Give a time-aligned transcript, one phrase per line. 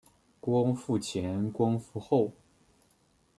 [0.39, 2.31] 光复前光复后